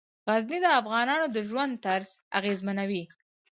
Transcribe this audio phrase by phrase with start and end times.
[0.27, 3.03] غزني د افغانانو د ژوند طرز اغېزمنوي.